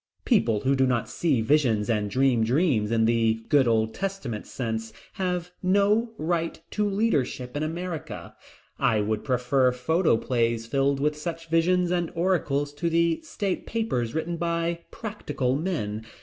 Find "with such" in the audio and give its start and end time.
10.99-11.49